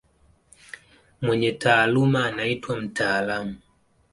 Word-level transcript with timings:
Mwenye 1.21 1.51
taaluma 1.51 2.25
anaitwa 2.25 2.75
mtaalamu. 2.81 3.55